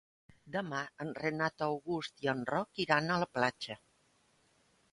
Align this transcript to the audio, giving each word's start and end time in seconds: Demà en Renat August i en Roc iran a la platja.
Demà 0.53 0.77
en 1.03 1.11
Renat 1.19 1.65
August 1.67 2.25
i 2.27 2.31
en 2.35 2.41
Roc 2.53 2.81
iran 2.85 3.09
a 3.09 3.19
la 3.25 3.29
platja. 3.39 3.77